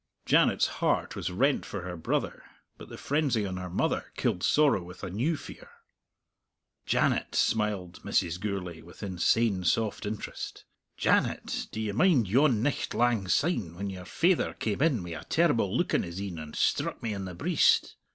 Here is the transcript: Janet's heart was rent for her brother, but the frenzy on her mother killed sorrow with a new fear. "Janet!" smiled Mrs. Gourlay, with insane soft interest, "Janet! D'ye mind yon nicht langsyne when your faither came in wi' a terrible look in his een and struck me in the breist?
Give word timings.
Janet's 0.25 0.65
heart 0.81 1.15
was 1.15 1.29
rent 1.29 1.63
for 1.63 1.83
her 1.83 1.95
brother, 1.95 2.41
but 2.75 2.89
the 2.89 2.97
frenzy 2.97 3.45
on 3.45 3.57
her 3.57 3.69
mother 3.69 4.11
killed 4.17 4.41
sorrow 4.41 4.81
with 4.81 5.03
a 5.03 5.11
new 5.11 5.37
fear. 5.37 5.69
"Janet!" 6.87 7.35
smiled 7.35 8.01
Mrs. 8.01 8.39
Gourlay, 8.39 8.81
with 8.81 9.03
insane 9.03 9.63
soft 9.63 10.07
interest, 10.07 10.65
"Janet! 10.97 11.67
D'ye 11.71 11.91
mind 11.93 12.27
yon 12.27 12.63
nicht 12.63 12.95
langsyne 12.95 13.75
when 13.75 13.91
your 13.91 14.05
faither 14.05 14.55
came 14.55 14.81
in 14.81 15.03
wi' 15.03 15.11
a 15.11 15.23
terrible 15.25 15.77
look 15.77 15.93
in 15.93 16.01
his 16.01 16.19
een 16.19 16.39
and 16.39 16.55
struck 16.55 17.03
me 17.03 17.13
in 17.13 17.25
the 17.25 17.35
breist? 17.35 17.93